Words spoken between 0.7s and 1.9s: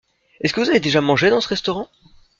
avez déjà mangé dans ce restaurant?